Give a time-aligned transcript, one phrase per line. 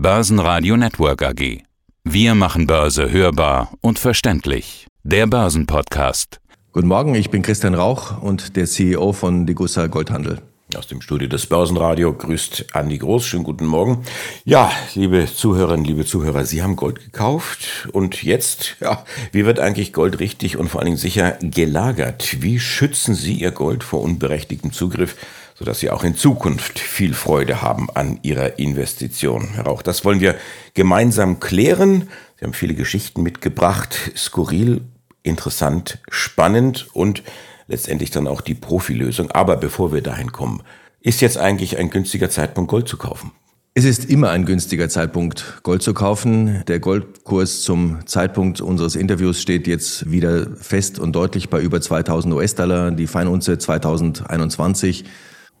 [0.00, 1.64] Börsenradio Network AG.
[2.04, 4.86] Wir machen Börse hörbar und verständlich.
[5.02, 6.38] Der Börsenpodcast.
[6.70, 10.40] Guten Morgen, ich bin Christian Rauch und der CEO von Degussa Goldhandel.
[10.76, 13.26] Aus dem Studio des Börsenradio grüßt Andi Groß.
[13.26, 14.04] Schönen guten Morgen.
[14.44, 19.92] Ja, liebe Zuhörerinnen, liebe Zuhörer, Sie haben Gold gekauft und jetzt, ja, wie wird eigentlich
[19.92, 22.40] Gold richtig und vor allen Dingen sicher gelagert?
[22.40, 25.16] Wie schützen Sie Ihr Gold vor unberechtigtem Zugriff,
[25.58, 29.48] sodass Sie auch in Zukunft viel Freude haben an Ihrer Investition?
[29.54, 30.36] Herr Rauch, das wollen wir
[30.74, 32.08] gemeinsam klären.
[32.38, 34.82] Sie haben viele Geschichten mitgebracht, skurril,
[35.24, 37.24] interessant, spannend und
[37.66, 39.32] letztendlich dann auch die Profilösung.
[39.32, 40.62] Aber bevor wir dahin kommen,
[41.00, 43.32] ist jetzt eigentlich ein günstiger Zeitpunkt, Gold zu kaufen?
[43.74, 46.62] Es ist immer ein günstiger Zeitpunkt, Gold zu kaufen.
[46.68, 52.32] Der Goldkurs zum Zeitpunkt unseres Interviews steht jetzt wieder fest und deutlich bei über 2000
[52.34, 52.92] US-Dollar.
[52.92, 55.04] Die Feinunze 2021,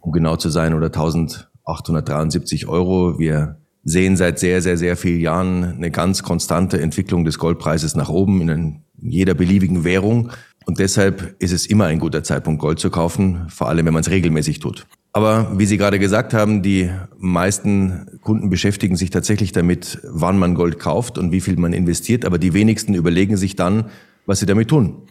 [0.00, 3.18] um genau zu sein, oder 1873 Euro.
[3.18, 8.08] Wir sehen seit sehr, sehr, sehr vielen Jahren eine ganz konstante Entwicklung des Goldpreises nach
[8.08, 10.30] oben in jeder beliebigen Währung.
[10.66, 14.02] Und deshalb ist es immer ein guter Zeitpunkt, Gold zu kaufen, vor allem wenn man
[14.02, 14.86] es regelmäßig tut.
[15.12, 20.54] Aber wie Sie gerade gesagt haben, die meisten Kunden beschäftigen sich tatsächlich damit, wann man
[20.54, 22.26] Gold kauft und wie viel man investiert.
[22.26, 23.86] Aber die wenigsten überlegen sich dann,
[24.26, 25.02] was sie damit tun.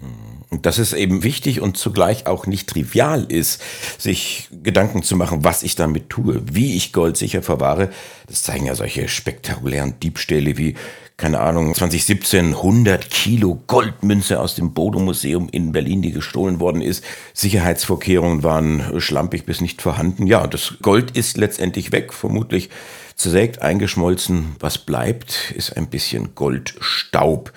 [0.49, 3.61] Dass es eben wichtig und zugleich auch nicht trivial ist,
[3.97, 7.89] sich Gedanken zu machen, was ich damit tue, wie ich Gold sicher verwahre.
[8.27, 10.75] Das zeigen ja solche spektakulären Diebstähle wie
[11.17, 16.83] keine Ahnung, 2017 100 Kilo Goldmünze aus dem Bodo Museum in Berlin, die gestohlen worden
[16.83, 17.03] ist.
[17.33, 20.27] Sicherheitsvorkehrungen waren schlampig bis nicht vorhanden.
[20.27, 22.69] Ja, das Gold ist letztendlich weg, vermutlich
[23.17, 24.55] zersägt, eingeschmolzen.
[24.59, 27.51] Was bleibt, ist ein bisschen Goldstaub.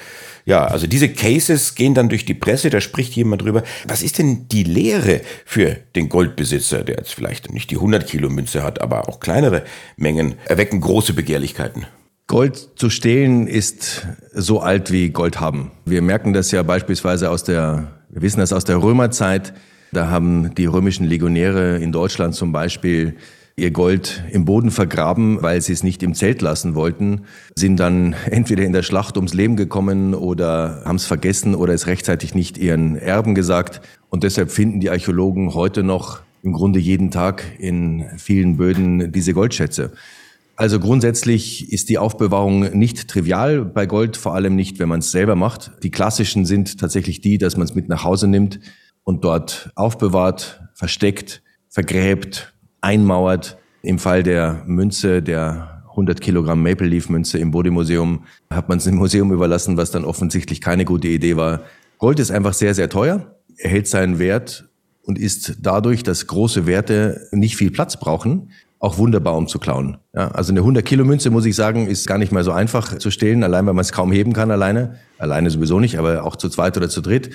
[0.46, 3.62] Ja, also diese Cases gehen dann durch die Presse, da spricht jemand drüber.
[3.86, 8.30] Was ist denn die Lehre für den Goldbesitzer, der jetzt vielleicht nicht die 100 Kilo
[8.30, 9.62] Münze hat, aber auch kleinere
[9.96, 11.86] Mengen, erwecken große Begehrlichkeiten?
[12.26, 15.72] Gold zu stehlen ist so alt wie Gold haben.
[15.84, 19.52] Wir merken das ja beispielsweise aus der, wir wissen das aus der Römerzeit.
[19.92, 23.16] Da haben die römischen Legionäre in Deutschland zum Beispiel
[23.60, 27.22] ihr Gold im Boden vergraben, weil sie es nicht im Zelt lassen wollten,
[27.54, 31.86] sind dann entweder in der Schlacht ums Leben gekommen oder haben es vergessen oder es
[31.86, 33.80] rechtzeitig nicht ihren Erben gesagt.
[34.08, 39.34] Und deshalb finden die Archäologen heute noch im Grunde jeden Tag in vielen Böden diese
[39.34, 39.92] Goldschätze.
[40.56, 45.10] Also grundsätzlich ist die Aufbewahrung nicht trivial bei Gold, vor allem nicht, wenn man es
[45.10, 45.72] selber macht.
[45.82, 48.60] Die klassischen sind tatsächlich die, dass man es mit nach Hause nimmt
[49.04, 53.58] und dort aufbewahrt, versteckt, vergräbt, einmauert.
[53.82, 58.84] Im Fall der Münze, der 100 Kilogramm Maple Leaf Münze im Bodemuseum, hat man es
[58.84, 61.62] dem Museum überlassen, was dann offensichtlich keine gute Idee war.
[61.98, 64.68] Gold ist einfach sehr, sehr teuer, erhält seinen Wert
[65.02, 69.98] und ist dadurch, dass große Werte nicht viel Platz brauchen, auch wunderbar, um zu klauen.
[70.14, 72.96] Ja, also eine 100 Kilo Münze, muss ich sagen, ist gar nicht mal so einfach
[72.96, 74.96] zu stehlen, allein weil man es kaum heben kann alleine.
[75.18, 77.30] Alleine sowieso nicht, aber auch zu zweit oder zu dritt.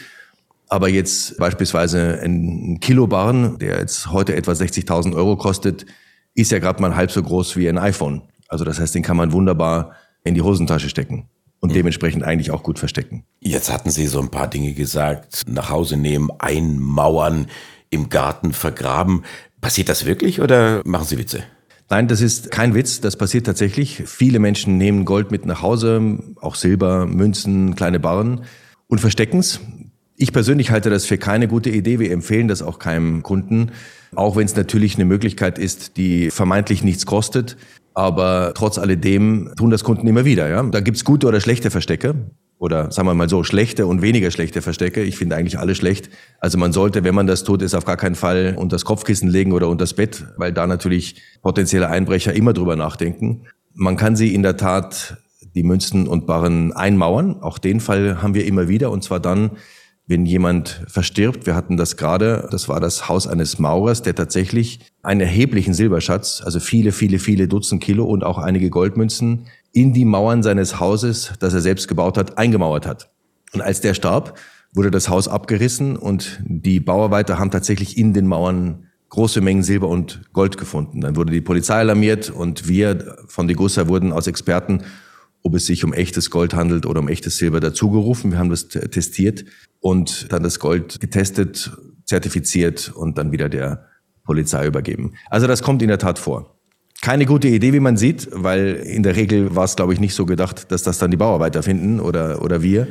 [0.67, 5.85] Aber jetzt beispielsweise ein Kilo Barren, der jetzt heute etwa 60.000 Euro kostet,
[6.33, 8.23] ist ja gerade mal halb so groß wie ein iPhone.
[8.47, 9.93] Also das heißt, den kann man wunderbar
[10.23, 11.75] in die Hosentasche stecken und mhm.
[11.75, 13.23] dementsprechend eigentlich auch gut verstecken.
[13.39, 17.47] Jetzt hatten Sie so ein paar Dinge gesagt, nach Hause nehmen, einmauern,
[17.89, 19.23] im Garten vergraben.
[19.61, 21.43] Passiert das wirklich oder machen Sie Witze?
[21.89, 24.03] Nein, das ist kein Witz, das passiert tatsächlich.
[24.05, 28.41] Viele Menschen nehmen Gold mit nach Hause, auch Silber, Münzen, kleine Barren
[28.87, 29.59] und verstecken es.
[30.17, 31.99] Ich persönlich halte das für keine gute Idee.
[31.99, 33.71] Wir empfehlen das auch keinem Kunden,
[34.15, 37.57] auch wenn es natürlich eine Möglichkeit ist, die vermeintlich nichts kostet.
[37.93, 40.47] Aber trotz alledem tun das Kunden immer wieder.
[40.49, 40.63] Ja?
[40.63, 42.15] Da gibt's gute oder schlechte Verstecke
[42.57, 45.03] oder sagen wir mal so, schlechte und weniger schlechte Verstecke.
[45.03, 46.09] Ich finde eigentlich alle schlecht.
[46.39, 49.29] Also man sollte, wenn man das tut, es auf gar keinen Fall unter das Kopfkissen
[49.29, 53.43] legen oder unter das Bett, weil da natürlich potenzielle Einbrecher immer drüber nachdenken.
[53.73, 55.17] Man kann sie in der Tat,
[55.53, 57.41] die Münzen und Barren einmauern.
[57.41, 59.51] Auch den Fall haben wir immer wieder und zwar dann,
[60.07, 61.45] wenn jemand verstirbt.
[61.45, 66.41] Wir hatten das gerade, das war das Haus eines Maurers, der tatsächlich einen erheblichen Silberschatz,
[66.45, 71.33] also viele, viele, viele Dutzend Kilo und auch einige Goldmünzen in die Mauern seines Hauses,
[71.39, 73.09] das er selbst gebaut hat, eingemauert hat.
[73.53, 74.37] Und als der starb,
[74.73, 79.87] wurde das Haus abgerissen und die Bauarbeiter haben tatsächlich in den Mauern große Mengen Silber
[79.87, 81.01] und Gold gefunden.
[81.01, 84.83] Dann wurde die Polizei alarmiert und wir von Degussa wurden als Experten,
[85.45, 88.31] ob es sich um echtes Gold handelt oder um echtes Silber, dazugerufen.
[88.31, 89.45] Wir haben das testiert
[89.79, 91.71] und dann das Gold getestet,
[92.03, 93.85] zertifiziert und dann wieder der
[94.23, 95.13] Polizei übergeben.
[95.29, 96.55] Also das kommt in der Tat vor.
[97.03, 100.15] Keine gute Idee, wie man sieht, weil in der Regel war es, glaube ich, nicht
[100.15, 102.87] so gedacht, dass das dann die Bauarbeiter finden oder, oder wir.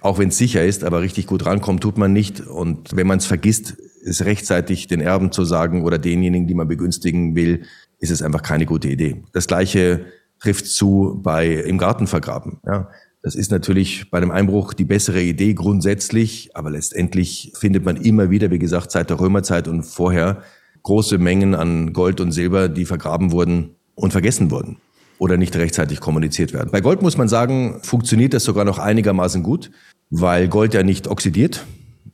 [0.00, 2.40] Auch wenn es sicher ist, aber richtig gut rankommt, tut man nicht.
[2.40, 6.66] Und wenn man es vergisst, es rechtzeitig den Erben zu sagen oder denjenigen, die man
[6.66, 7.62] begünstigen will,
[8.00, 9.22] ist es einfach keine gute Idee.
[9.32, 10.06] Das gleiche
[10.44, 12.58] trifft zu bei im Garten vergraben.
[12.66, 12.90] Ja.
[13.22, 18.28] Das ist natürlich bei einem Einbruch die bessere Idee grundsätzlich, aber letztendlich findet man immer
[18.28, 20.42] wieder, wie gesagt, seit der Römerzeit und vorher
[20.82, 24.76] große Mengen an Gold und Silber, die vergraben wurden und vergessen wurden
[25.16, 26.68] oder nicht rechtzeitig kommuniziert werden.
[26.70, 29.70] Bei Gold muss man sagen, funktioniert das sogar noch einigermaßen gut,
[30.10, 31.64] weil Gold ja nicht oxidiert.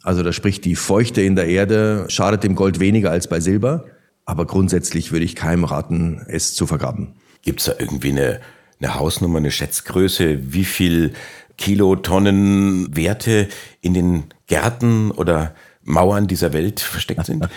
[0.04, 3.86] Also da spricht die Feuchte in der Erde, schadet dem Gold weniger als bei Silber.
[4.26, 7.14] Aber grundsätzlich würde ich keinem raten, es zu vergraben.
[7.42, 8.40] Gibt es da irgendwie eine,
[8.80, 11.12] eine Hausnummer, eine Schätzgröße, wie viel
[11.56, 13.48] Kilotonnen Werte
[13.80, 17.48] in den Gärten oder Mauern dieser Welt versteckt sind?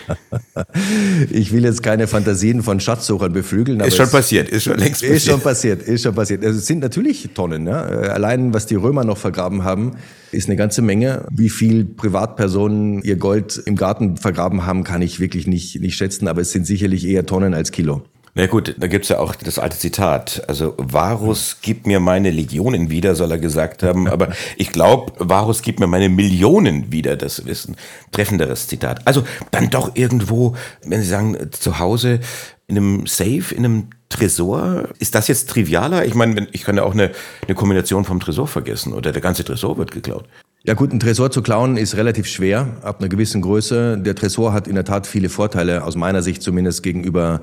[1.30, 3.80] ich will jetzt keine Fantasien von Schatzsuchern beflügeln.
[3.81, 5.15] ist schon passiert, ist schon längst passiert.
[5.15, 6.45] Ist schon passiert, ist schon passiert.
[6.45, 7.68] Also es sind natürlich Tonnen.
[7.68, 7.81] Ja?
[7.81, 9.97] Allein was die Römer noch vergraben haben,
[10.31, 11.25] ist eine ganze Menge.
[11.31, 16.27] Wie viel Privatpersonen ihr Gold im Garten vergraben haben, kann ich wirklich nicht, nicht schätzen,
[16.27, 18.03] aber es sind sicherlich eher Tonnen als Kilo.
[18.35, 20.44] Na gut, da gibt's ja auch das alte Zitat.
[20.47, 24.07] Also Varus gib mir meine Legionen wieder, soll er gesagt haben.
[24.09, 27.15] Aber ich glaube, Varus gib mir meine Millionen wieder.
[27.15, 27.75] Das ist ein
[28.12, 29.06] treffenderes Zitat.
[29.06, 32.21] Also dann doch irgendwo, wenn Sie sagen, zu Hause
[32.65, 34.89] in einem Safe, in einem Tresor.
[34.97, 36.06] Ist das jetzt trivialer?
[36.06, 37.12] Ich meine, ich kann ja auch eine,
[37.45, 40.25] eine Kombination vom Tresor vergessen oder der ganze Tresor wird geklaut.
[40.63, 43.97] Ja gut, ein Tresor zu klauen ist relativ schwer, ab einer gewissen Größe.
[43.97, 47.41] Der Tresor hat in der Tat viele Vorteile, aus meiner Sicht zumindest gegenüber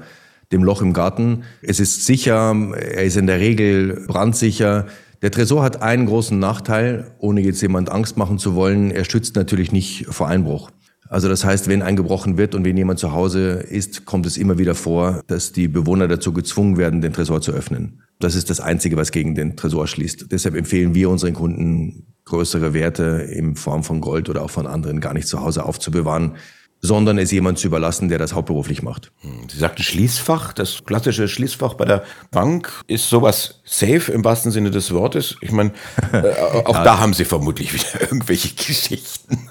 [0.52, 1.44] dem Loch im Garten.
[1.62, 4.86] Es ist sicher, er ist in der Regel brandsicher.
[5.22, 8.90] Der Tresor hat einen großen Nachteil, ohne jetzt jemand Angst machen zu wollen.
[8.90, 10.70] Er schützt natürlich nicht vor Einbruch.
[11.08, 14.58] Also das heißt, wenn eingebrochen wird und wenn jemand zu Hause ist, kommt es immer
[14.58, 18.02] wieder vor, dass die Bewohner dazu gezwungen werden, den Tresor zu öffnen.
[18.20, 20.30] Das ist das Einzige, was gegen den Tresor schließt.
[20.30, 25.00] Deshalb empfehlen wir unseren Kunden, größere Werte in Form von Gold oder auch von anderen
[25.00, 26.36] gar nicht zu Hause aufzubewahren,
[26.82, 29.12] sondern es jemand zu überlassen, der das hauptberuflich macht.
[29.20, 32.70] Hm, Sie sagten Schließfach, das klassische Schließfach bei der Bank.
[32.86, 35.36] Ist sowas safe im wahrsten Sinne des Wortes?
[35.40, 35.72] Ich meine,
[36.12, 36.32] äh,
[36.64, 36.84] auch ja.
[36.84, 39.48] da haben Sie vermutlich wieder irgendwelche Geschichten.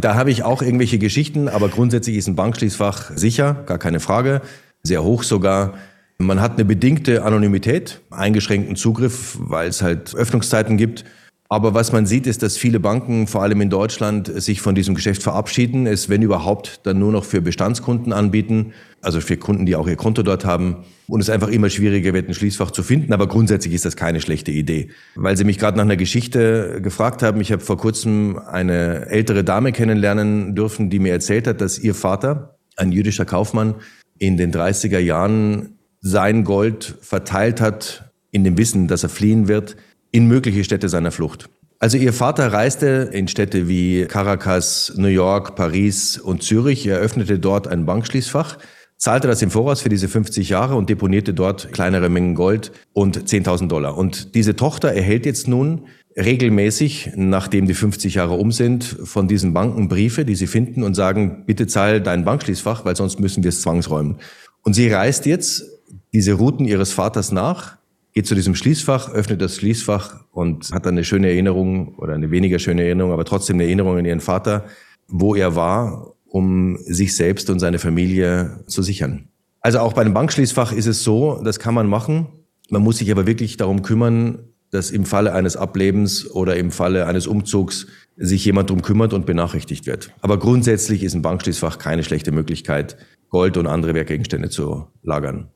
[0.00, 4.42] Da habe ich auch irgendwelche Geschichten, aber grundsätzlich ist ein Bankschließfach sicher, gar keine Frage,
[4.82, 5.74] sehr hoch sogar.
[6.18, 11.04] Man hat eine bedingte Anonymität, eingeschränkten Zugriff, weil es halt Öffnungszeiten gibt.
[11.48, 14.94] Aber was man sieht, ist, dass viele Banken, vor allem in Deutschland, sich von diesem
[14.94, 19.76] Geschäft verabschieden, es, wenn überhaupt, dann nur noch für Bestandskunden anbieten, also für Kunden, die
[19.76, 20.78] auch ihr Konto dort haben.
[21.06, 23.12] Und es einfach immer schwieriger wird, ein Schließfach zu finden.
[23.12, 24.90] Aber grundsätzlich ist das keine schlechte Idee.
[25.14, 29.44] Weil Sie mich gerade nach einer Geschichte gefragt haben, ich habe vor kurzem eine ältere
[29.44, 33.76] Dame kennenlernen dürfen, die mir erzählt hat, dass ihr Vater, ein jüdischer Kaufmann,
[34.18, 39.76] in den 30er Jahren sein Gold verteilt hat, in dem Wissen, dass er fliehen wird,
[40.10, 41.48] in mögliche Städte seiner Flucht.
[41.78, 46.86] Also ihr Vater reiste in Städte wie Caracas, New York, Paris und Zürich.
[46.86, 48.56] Er öffnete dort ein Bankschließfach,
[48.96, 53.18] zahlte das im Voraus für diese 50 Jahre und deponierte dort kleinere Mengen Gold und
[53.18, 53.98] 10.000 Dollar.
[53.98, 55.82] Und diese Tochter erhält jetzt nun
[56.16, 60.94] regelmäßig, nachdem die 50 Jahre um sind, von diesen Banken Briefe, die sie finden und
[60.94, 64.16] sagen, bitte zahl dein Bankschließfach, weil sonst müssen wir es zwangsräumen.
[64.62, 65.64] Und sie reist jetzt
[66.14, 67.76] diese Routen ihres Vaters nach,
[68.16, 72.30] geht zu diesem Schließfach, öffnet das Schließfach und hat dann eine schöne Erinnerung oder eine
[72.30, 74.64] weniger schöne Erinnerung, aber trotzdem eine Erinnerung an ihren Vater,
[75.06, 79.28] wo er war, um sich selbst und seine Familie zu sichern.
[79.60, 82.28] Also auch bei einem Bankschließfach ist es so, das kann man machen.
[82.70, 84.38] Man muss sich aber wirklich darum kümmern,
[84.70, 89.26] dass im Falle eines Ablebens oder im Falle eines Umzugs sich jemand darum kümmert und
[89.26, 90.10] benachrichtigt wird.
[90.22, 92.96] Aber grundsätzlich ist ein Bankschließfach keine schlechte Möglichkeit,
[93.28, 95.50] Gold und andere Wertgegenstände zu lagern.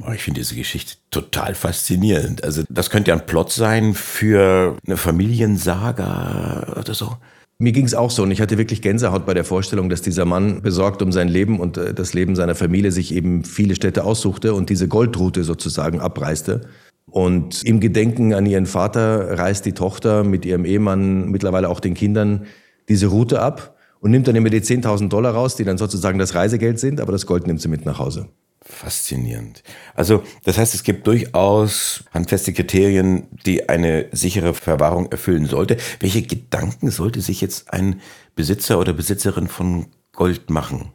[0.00, 2.42] Oh, ich finde diese Geschichte total faszinierend.
[2.44, 7.16] Also das könnte ja ein Plot sein für eine Familiensaga oder so.
[7.58, 10.24] Mir ging es auch so und ich hatte wirklich Gänsehaut bei der Vorstellung, dass dieser
[10.24, 14.04] Mann besorgt um sein Leben und äh, das Leben seiner Familie sich eben viele Städte
[14.04, 16.62] aussuchte und diese Goldroute sozusagen abreiste.
[17.06, 21.94] Und im Gedenken an ihren Vater reist die Tochter mit ihrem Ehemann, mittlerweile auch den
[21.94, 22.46] Kindern,
[22.88, 26.34] diese Route ab und nimmt dann immer die 10.000 Dollar raus, die dann sozusagen das
[26.34, 28.28] Reisegeld sind, aber das Gold nimmt sie mit nach Hause.
[28.72, 29.62] Faszinierend.
[29.94, 35.76] Also, das heißt, es gibt durchaus handfeste Kriterien, die eine sichere Verwahrung erfüllen sollte.
[36.00, 38.00] Welche Gedanken sollte sich jetzt ein
[38.34, 40.92] Besitzer oder Besitzerin von Gold machen?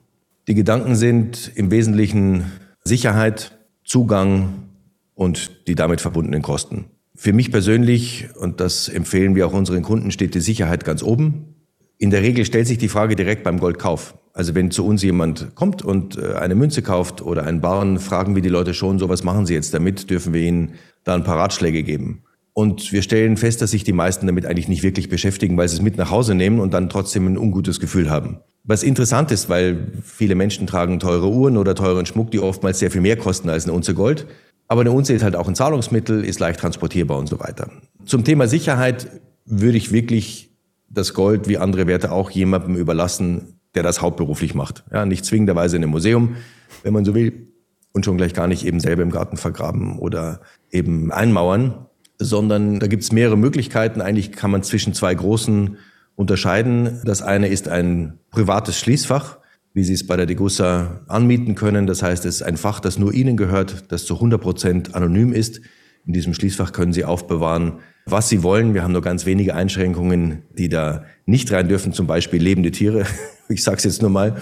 [0.47, 2.51] Die Gedanken sind im Wesentlichen
[2.83, 4.69] Sicherheit, Zugang
[5.13, 6.85] und die damit verbundenen Kosten.
[7.15, 11.55] Für mich persönlich, und das empfehlen wir auch unseren Kunden, steht die Sicherheit ganz oben.
[11.99, 14.15] In der Regel stellt sich die Frage direkt beim Goldkauf.
[14.37, 18.35] Also wenn zu uns jemand kommt und äh, eine Münze kauft oder einen Barren, fragen
[18.35, 20.11] wir die Leute schon, so was machen sie jetzt damit?
[20.11, 22.21] Dürfen wir ihnen da ein paar Ratschläge geben?
[22.53, 25.77] Und wir stellen fest, dass sich die meisten damit eigentlich nicht wirklich beschäftigen, weil sie
[25.77, 28.37] es mit nach Hause nehmen und dann trotzdem ein ungutes Gefühl haben.
[28.63, 32.91] Was interessant ist, weil viele Menschen tragen teure Uhren oder teuren Schmuck, die oftmals sehr
[32.91, 34.27] viel mehr kosten als eine Unze Gold.
[34.67, 37.71] Aber eine Unze ist halt auch ein Zahlungsmittel, ist leicht transportierbar und so weiter.
[38.05, 39.07] Zum Thema Sicherheit
[39.45, 40.51] würde ich wirklich
[40.89, 44.83] das Gold wie andere Werte auch jemandem überlassen, der das hauptberuflich macht.
[44.91, 46.35] Ja, nicht zwingenderweise in einem Museum,
[46.81, 47.47] wenn man so will,
[47.93, 50.41] und schon gleich gar nicht eben selber im Garten vergraben oder
[50.71, 51.85] eben einmauern,
[52.17, 54.01] sondern da gibt es mehrere Möglichkeiten.
[54.01, 55.77] Eigentlich kann man zwischen zwei großen
[56.15, 57.01] unterscheiden.
[57.05, 59.37] Das eine ist ein privates Schließfach,
[59.73, 61.85] wie Sie es bei der Degussa anmieten können.
[61.85, 65.33] Das heißt, es ist ein Fach, das nur Ihnen gehört, das zu 100 Prozent anonym
[65.33, 65.61] ist.
[66.03, 67.73] In diesem Schließfach können Sie aufbewahren,
[68.09, 68.73] was Sie wollen.
[68.73, 73.05] Wir haben nur ganz wenige Einschränkungen, die da nicht rein dürfen, zum Beispiel lebende Tiere.
[73.49, 74.41] Ich sage es jetzt nur mal.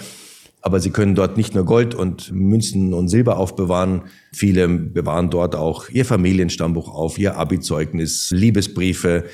[0.62, 4.02] Aber Sie können dort nicht nur Gold und Münzen und Silber aufbewahren.
[4.32, 9.26] Viele bewahren dort auch ihr Familienstammbuch auf, ihr Abizeugnis, Liebesbriefe,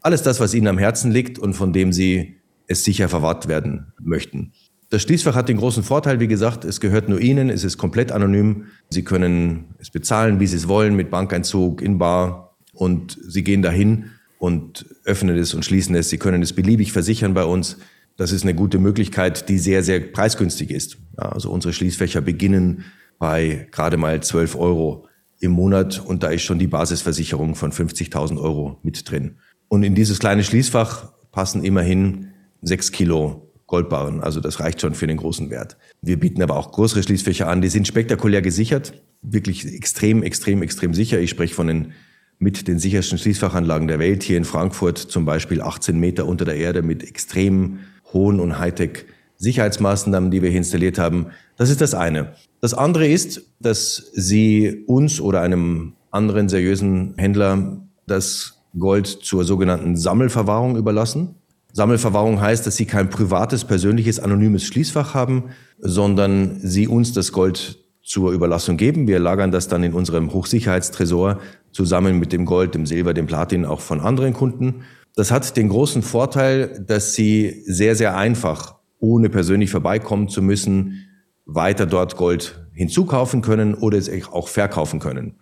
[0.00, 2.36] alles das, was Ihnen am Herzen liegt und von dem Sie
[2.68, 4.52] es sicher verwahrt werden möchten.
[4.88, 8.12] Das Schließfach hat den großen Vorteil, wie gesagt, es gehört nur Ihnen, es ist komplett
[8.12, 8.66] anonym.
[8.88, 12.45] Sie können es bezahlen, wie Sie es wollen, mit Bankeinzug, in Bar
[12.76, 16.10] und Sie gehen dahin und öffnen es und schließen es.
[16.10, 17.78] Sie können es beliebig versichern bei uns.
[18.16, 20.98] Das ist eine gute Möglichkeit, die sehr, sehr preisgünstig ist.
[21.16, 22.84] Also unsere Schließfächer beginnen
[23.18, 25.06] bei gerade mal 12 Euro
[25.40, 29.38] im Monat und da ist schon die Basisversicherung von 50.000 Euro mit drin.
[29.68, 32.28] Und in dieses kleine Schließfach passen immerhin
[32.62, 34.20] sechs Kilo Goldbarren.
[34.20, 35.76] Also das reicht schon für den großen Wert.
[36.00, 37.60] Wir bieten aber auch größere Schließfächer an.
[37.60, 39.02] Die sind spektakulär gesichert.
[39.22, 41.18] Wirklich extrem, extrem, extrem sicher.
[41.18, 41.92] Ich spreche von den
[42.38, 44.22] mit den sichersten Schließfachanlagen der Welt.
[44.22, 47.80] Hier in Frankfurt zum Beispiel 18 Meter unter der Erde mit extrem
[48.12, 49.06] hohen und Hightech
[49.38, 51.26] Sicherheitsmaßnahmen, die wir hier installiert haben.
[51.56, 52.32] Das ist das eine.
[52.60, 59.96] Das andere ist, dass Sie uns oder einem anderen seriösen Händler das Gold zur sogenannten
[59.96, 61.34] Sammelverwahrung überlassen.
[61.72, 67.78] Sammelverwahrung heißt, dass Sie kein privates, persönliches, anonymes Schließfach haben, sondern Sie uns das Gold
[68.06, 69.08] zur Überlassung geben.
[69.08, 71.40] Wir lagern das dann in unserem Hochsicherheitstresor
[71.72, 74.84] zusammen mit dem Gold, dem Silber, dem Platin auch von anderen Kunden.
[75.16, 81.04] Das hat den großen Vorteil, dass Sie sehr, sehr einfach, ohne persönlich vorbeikommen zu müssen,
[81.46, 85.34] weiter dort Gold hinzukaufen können oder es auch verkaufen können.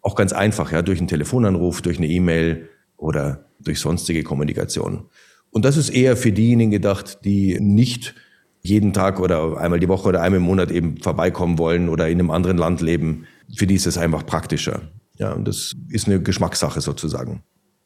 [0.00, 5.06] Auch ganz einfach, ja, durch einen Telefonanruf, durch eine E-Mail oder durch sonstige Kommunikation.
[5.50, 8.14] Und das ist eher für diejenigen gedacht, die nicht
[8.62, 12.18] jeden Tag oder einmal die Woche oder einmal im Monat eben vorbeikommen wollen oder in
[12.18, 13.26] einem anderen Land leben.
[13.56, 14.82] Für die ist es einfach praktischer.
[15.18, 17.42] Ja, und das ist eine Geschmackssache sozusagen.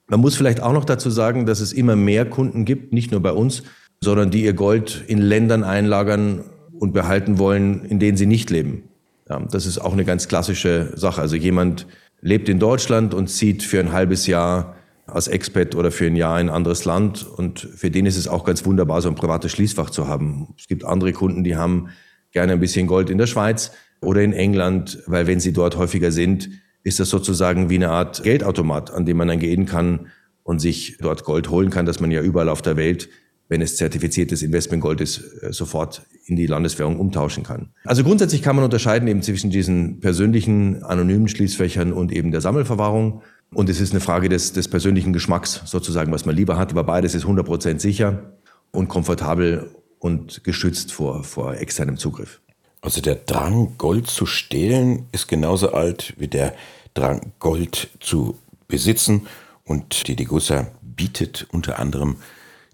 [0.09, 3.21] Man muss vielleicht auch noch dazu sagen, dass es immer mehr Kunden gibt, nicht nur
[3.21, 3.63] bei uns,
[4.01, 6.45] sondern die ihr Gold in Ländern einlagern
[6.79, 8.85] und behalten wollen, in denen sie nicht leben.
[9.29, 11.21] Ja, das ist auch eine ganz klassische Sache.
[11.21, 11.87] Also jemand
[12.21, 14.76] lebt in Deutschland und zieht für ein halbes Jahr
[15.17, 17.27] als Expat oder für ein Jahr in ein anderes Land.
[17.27, 20.55] Und für den ist es auch ganz wunderbar, so ein privates Schließfach zu haben.
[20.59, 21.89] Es gibt andere Kunden, die haben
[22.33, 26.13] gerne ein bisschen Gold in der Schweiz oder in England, weil wenn sie dort häufiger
[26.13, 26.51] sind,
[26.83, 30.09] ist das sozusagen wie eine Art Geldautomat, an dem man dann gehen kann
[30.45, 33.09] und sich dort Gold holen kann, dass man ja überall auf der Welt,
[33.49, 37.71] wenn es zertifiziertes Investmentgold ist, äh, sofort in die Landeswährung umtauschen kann.
[37.85, 43.23] Also grundsätzlich kann man unterscheiden eben zwischen diesen persönlichen anonymen Schließfächern und eben der Sammelverwahrung.
[43.53, 46.73] Und es ist eine Frage des, des persönlichen Geschmacks sozusagen, was man lieber hat.
[46.73, 48.33] Aber beides ist 100% sicher
[48.73, 52.41] und komfortabel und geschützt vor, vor externem Zugriff.
[52.81, 56.55] Also der Drang, Gold zu stehlen, ist genauso alt wie der
[56.95, 58.39] Drang, Gold zu
[58.69, 59.27] besitzen.
[59.65, 62.17] Und die Degussa bietet unter anderem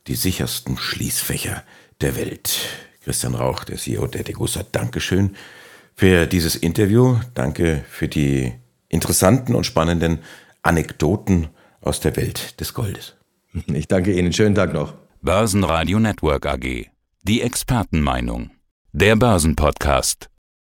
[0.07, 1.63] die sichersten Schließfächer
[2.01, 2.59] der Welt.
[3.05, 5.37] Christian Rauch, der CEO der Degussa, Dankeschön
[5.95, 7.19] für dieses Interview.
[7.35, 8.53] Danke für die
[8.89, 10.19] interessanten und spannenden
[10.63, 11.49] Anekdoten
[11.81, 13.17] aus der Welt des Goldes.
[13.67, 14.33] Ich danke Ihnen.
[14.33, 14.95] Schönen Tag noch.
[15.21, 16.87] Börsenradio Network AG.
[17.23, 18.51] Die Expertenmeinung.
[18.93, 20.31] Der Börsenpodcast.